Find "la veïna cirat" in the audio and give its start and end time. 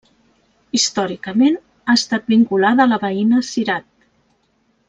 2.95-3.91